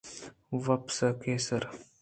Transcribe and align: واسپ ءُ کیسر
واسپ 0.63 0.99
ءُ 1.07 1.07
کیسر 1.21 1.63